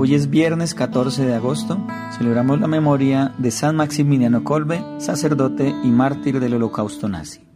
[0.00, 1.76] Hoy es viernes 14 de agosto.
[2.16, 7.47] Celebramos la memoria de San Maximiliano Kolbe, sacerdote y mártir del holocausto nazi.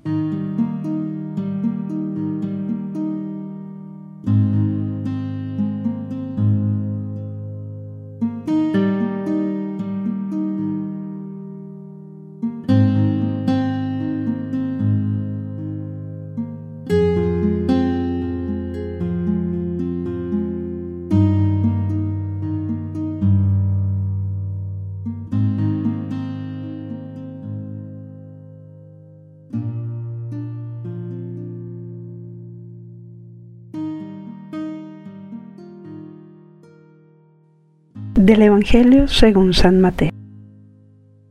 [38.25, 40.13] Del Evangelio según San Mateo.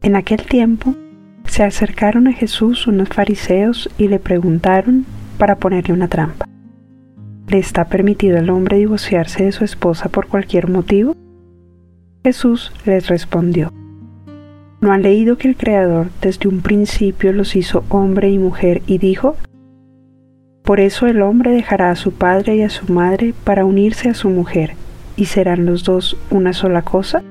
[0.02, 0.94] En aquel tiempo
[1.46, 5.06] se acercaron a Jesús unos fariseos y le preguntaron
[5.38, 6.50] para ponerle una trampa.
[7.48, 11.16] ¿Le está permitido al hombre divorciarse de su esposa por cualquier motivo?
[12.26, 13.72] Jesús les respondió,
[14.82, 18.98] ¿no han leído que el Creador desde un principio los hizo hombre y mujer y
[18.98, 19.38] dijo,
[20.62, 24.14] Por eso el hombre dejará a su padre y a su madre para unirse a
[24.14, 24.74] su mujer,
[25.16, 27.24] y serán los dos una sola cosa?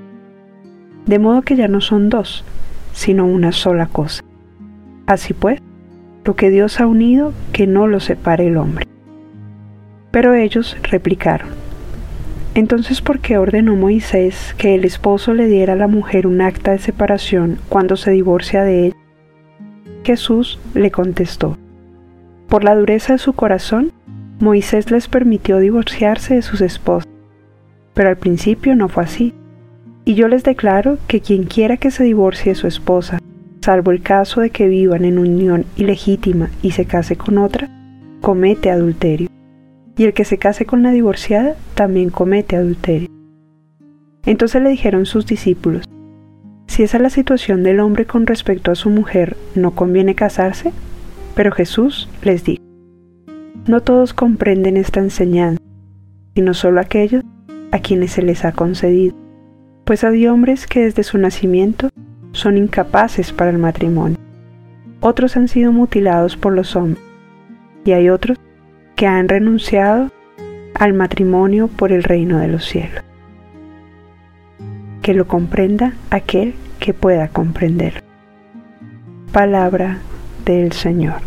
[1.07, 2.45] De modo que ya no son dos,
[2.93, 4.23] sino una sola cosa.
[5.07, 5.61] Así pues,
[6.25, 8.87] lo que Dios ha unido, que no lo separe el hombre.
[10.11, 11.49] Pero ellos replicaron,
[12.55, 16.73] entonces ¿por qué ordenó Moisés que el esposo le diera a la mujer un acta
[16.73, 18.97] de separación cuando se divorcia de ella?
[20.05, 21.57] Jesús le contestó,
[22.49, 23.93] por la dureza de su corazón,
[24.41, 27.10] Moisés les permitió divorciarse de sus esposas
[28.01, 29.35] pero al principio no fue así.
[30.07, 33.19] Y yo les declaro que quien quiera que se divorcie de su esposa,
[33.61, 37.69] salvo el caso de que vivan en unión ilegítima y se case con otra,
[38.23, 39.29] comete adulterio.
[39.99, 43.11] Y el que se case con la divorciada también comete adulterio.
[44.25, 45.85] Entonces le dijeron sus discípulos,
[46.69, 50.73] si esa es la situación del hombre con respecto a su mujer, ¿no conviene casarse?
[51.35, 52.63] Pero Jesús les dijo,
[53.67, 55.63] no todos comprenden esta enseñanza,
[56.35, 57.23] sino solo aquellos
[57.73, 59.15] a quienes se les ha concedido,
[59.85, 61.91] pues hay hombres que desde su nacimiento
[62.33, 64.19] son incapaces para el matrimonio.
[65.01, 67.03] Otros han sido mutilados por los hombres
[67.85, 68.39] y hay otros
[68.97, 70.11] que han renunciado
[70.75, 73.03] al matrimonio por el reino de los cielos.
[75.03, 78.03] Que lo comprenda aquel que pueda comprender.
[79.33, 79.99] Palabra
[80.45, 81.23] del Señor.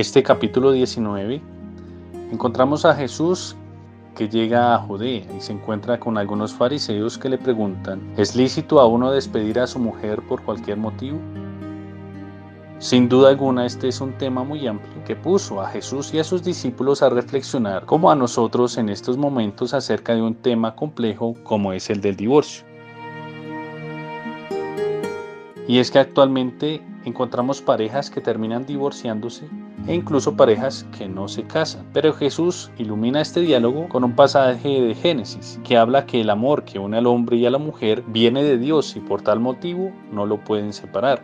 [0.00, 1.42] Este capítulo 19
[2.32, 3.54] encontramos a Jesús
[4.16, 8.80] que llega a Judea y se encuentra con algunos fariseos que le preguntan, ¿es lícito
[8.80, 11.18] a uno despedir a su mujer por cualquier motivo?
[12.78, 16.24] Sin duda alguna este es un tema muy amplio que puso a Jesús y a
[16.24, 21.34] sus discípulos a reflexionar como a nosotros en estos momentos acerca de un tema complejo
[21.44, 22.64] como es el del divorcio.
[25.68, 29.46] Y es que actualmente encontramos parejas que terminan divorciándose
[29.86, 31.86] e incluso parejas que no se casan.
[31.92, 36.64] Pero Jesús ilumina este diálogo con un pasaje de Génesis que habla que el amor
[36.64, 39.90] que une al hombre y a la mujer viene de Dios y por tal motivo
[40.12, 41.22] no lo pueden separar.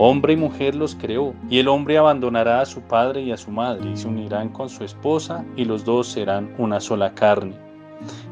[0.00, 3.50] Hombre y mujer los creó, y el hombre abandonará a su padre y a su
[3.50, 7.56] madre, y se unirán con su esposa, y los dos serán una sola carne.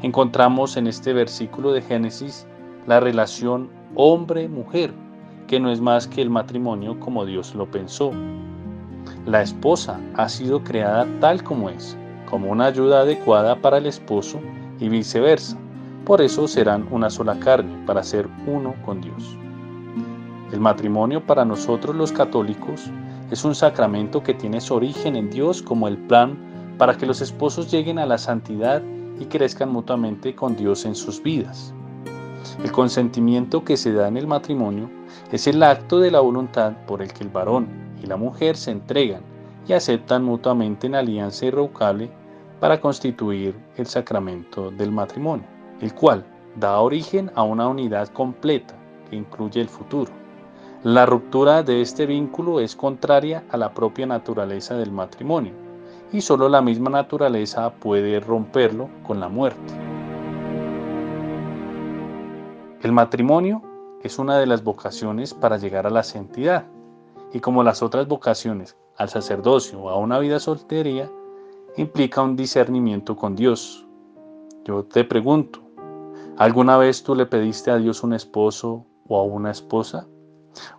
[0.01, 2.47] Encontramos en este versículo de Génesis
[2.85, 4.93] la relación hombre-mujer,
[5.47, 8.13] que no es más que el matrimonio como Dios lo pensó.
[9.25, 11.97] La esposa ha sido creada tal como es,
[12.29, 14.39] como una ayuda adecuada para el esposo
[14.79, 15.57] y viceversa.
[16.05, 19.37] Por eso serán una sola carne, para ser uno con Dios.
[20.51, 22.89] El matrimonio para nosotros los católicos
[23.31, 26.37] es un sacramento que tiene su origen en Dios como el plan
[26.77, 28.81] para que los esposos lleguen a la santidad
[29.19, 31.73] y crezcan mutuamente con Dios en sus vidas.
[32.63, 34.89] El consentimiento que se da en el matrimonio
[35.31, 38.71] es el acto de la voluntad por el que el varón y la mujer se
[38.71, 39.21] entregan
[39.67, 42.09] y aceptan mutuamente en alianza irrevocable
[42.59, 45.45] para constituir el sacramento del matrimonio,
[45.81, 48.75] el cual da origen a una unidad completa
[49.09, 50.11] que incluye el futuro.
[50.83, 55.53] La ruptura de este vínculo es contraria a la propia naturaleza del matrimonio
[56.11, 59.73] y solo la misma naturaleza puede romperlo con la muerte.
[62.81, 63.61] El matrimonio
[64.03, 66.65] es una de las vocaciones para llegar a la santidad
[67.33, 71.11] y como las otras vocaciones al sacerdocio o a una vida soltería,
[71.77, 73.85] implica un discernimiento con Dios.
[74.65, 75.61] Yo te pregunto,
[76.37, 80.07] ¿alguna vez tú le pediste a Dios un esposo o a una esposa?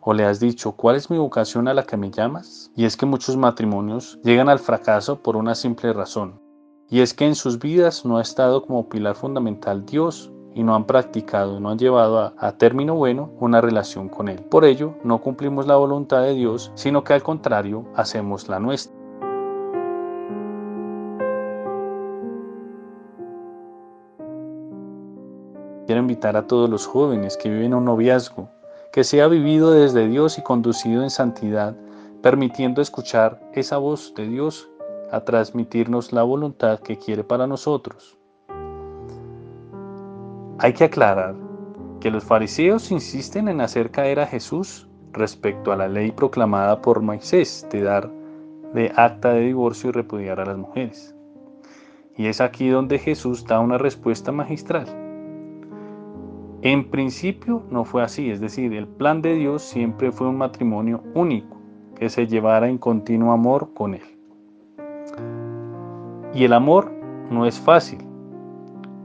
[0.01, 2.73] ¿O le has dicho, ¿cuál es mi vocación a la que me llamas?
[2.75, 6.41] Y es que muchos matrimonios llegan al fracaso por una simple razón,
[6.91, 10.75] y es que en sus vidas no ha estado como pilar fundamental Dios y no
[10.75, 14.41] han practicado, no han llevado a, término bueno una relación con Él.
[14.41, 18.93] Por ello, no cumplimos la voluntad de Dios, sino que al contrario, hacemos la nuestra.
[25.87, 28.49] Quiero invitar a todos los jóvenes que viven un noviazgo,
[28.93, 31.77] que sea vivido desde Dios y conducido en santidad,
[32.21, 34.69] permitiendo escuchar esa voz de Dios
[35.13, 38.18] a transmitirnos la voluntad que quiere para nosotros.
[40.61, 41.37] Hay que aclarar
[42.01, 47.01] que los fariseos insisten en hacer caer a Jesús respecto a la ley proclamada por
[47.01, 48.11] Moisés de dar
[48.75, 51.15] de acta de divorcio y repudiar a las mujeres.
[52.17, 54.87] Y es aquí donde Jesús da una respuesta magistral.
[56.63, 61.05] En principio no fue así, es decir, el plan de Dios siempre fue un matrimonio
[61.15, 61.57] único,
[61.95, 64.19] que se llevara en continuo amor con Él.
[66.35, 66.91] Y el amor
[67.31, 68.01] no es fácil,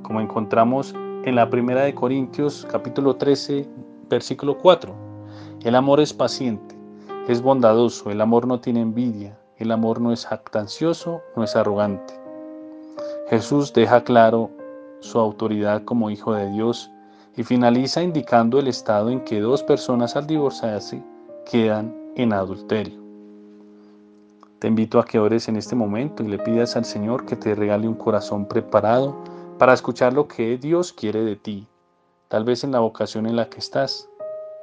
[0.01, 3.65] como encontramos en la primera de Corintios capítulo 13
[4.09, 4.93] versículo 4.
[5.63, 6.75] El amor es paciente,
[7.29, 12.13] es bondadoso, el amor no tiene envidia, el amor no es jactancioso, no es arrogante.
[13.29, 14.51] Jesús deja claro
[14.99, 16.91] su autoridad como Hijo de Dios
[17.37, 21.01] y finaliza indicando el estado en que dos personas al divorciarse
[21.49, 23.01] quedan en adulterio.
[24.59, 27.55] Te invito a que ores en este momento y le pidas al Señor que te
[27.55, 29.15] regale un corazón preparado
[29.57, 31.67] para escuchar lo que Dios quiere de ti,
[32.27, 34.09] tal vez en la vocación en la que estás.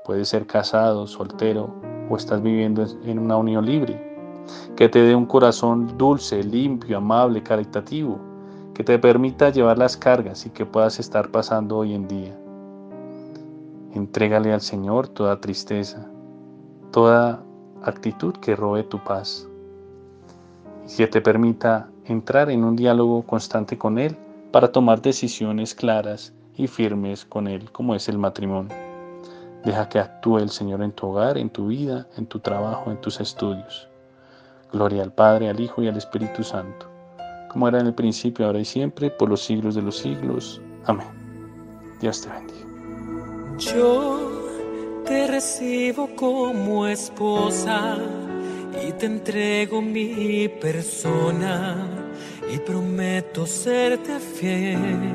[0.04, 1.72] Puedes ser casado, soltero
[2.08, 4.08] o estás viviendo en una unión libre.
[4.76, 8.18] Que te dé un corazón dulce, limpio, amable, caritativo,
[8.74, 12.36] que te permita llevar las cargas y que puedas estar pasando hoy en día.
[13.94, 16.10] Entrégale al Señor toda tristeza,
[16.90, 17.44] toda
[17.82, 19.48] actitud que robe tu paz
[20.88, 24.16] y que te permita entrar en un diálogo constante con Él
[24.50, 28.74] para tomar decisiones claras y firmes con Él, como es el matrimonio.
[29.64, 33.00] Deja que actúe el Señor en tu hogar, en tu vida, en tu trabajo, en
[33.00, 33.88] tus estudios.
[34.72, 36.86] Gloria al Padre, al Hijo y al Espíritu Santo,
[37.50, 40.60] como era en el principio, ahora y siempre, por los siglos de los siglos.
[40.86, 41.06] Amén.
[42.00, 42.66] Dios te bendiga.
[43.58, 47.98] Yo te recibo como esposa
[48.86, 51.76] y te entrego mi persona
[52.52, 52.58] y
[53.00, 55.14] prometo serte fiel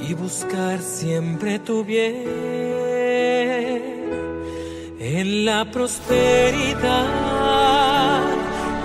[0.00, 2.24] y buscar siempre tu bien
[4.98, 6.80] en la prosperidad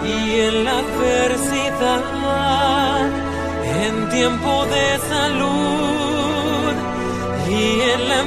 [0.05, 2.03] y en la adversidad,
[3.81, 6.73] en tiempo de salud
[7.49, 8.19] y en la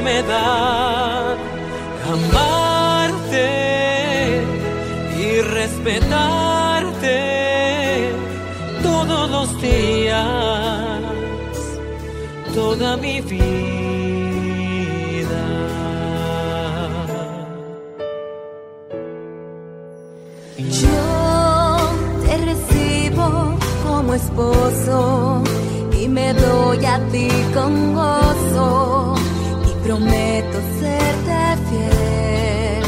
[0.00, 1.36] enfermedad.
[2.12, 3.48] Amarte
[5.20, 6.57] y respetarte
[9.60, 11.00] días,
[12.54, 13.48] toda mi vida.
[20.58, 21.78] Yo
[22.24, 25.42] te recibo como esposo
[26.00, 29.14] y me doy a ti con gozo
[29.68, 31.38] y prometo serte
[31.68, 32.84] fiel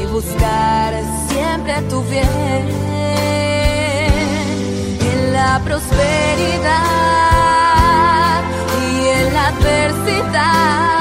[0.00, 0.94] y buscar
[1.28, 3.09] siempre tu bien
[5.50, 6.70] la prosperidad
[8.80, 10.99] y en la adversidad,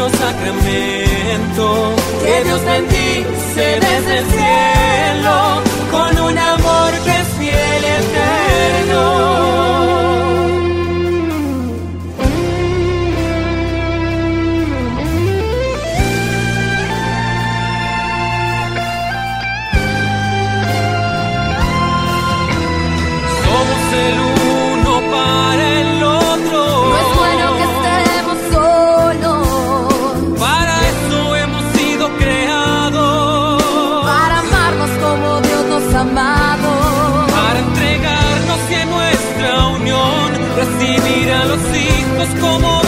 [0.00, 1.94] nuestro sacramento.
[2.24, 4.79] Que Dios bendice desde el cielo.
[42.20, 42.79] locos como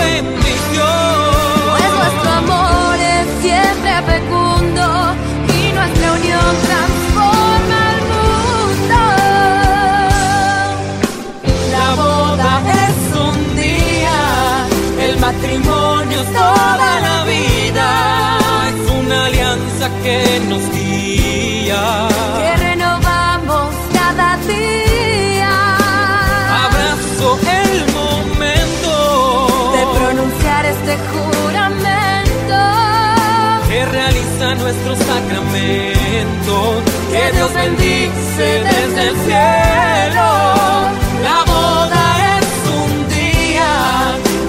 [36.45, 40.29] que Dios bendice desde el cielo.
[41.23, 42.05] La boda
[42.39, 42.51] es
[42.83, 43.71] un día,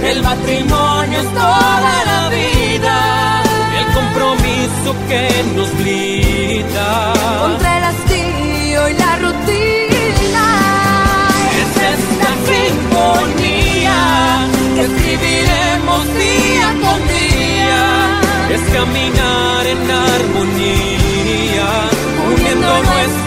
[0.10, 3.44] el matrimonio es toda la vida,
[3.80, 6.13] el compromiso que nos liga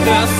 [0.06, 0.35] Когда